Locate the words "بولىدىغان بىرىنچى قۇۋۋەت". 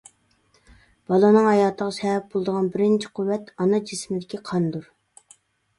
2.33-3.53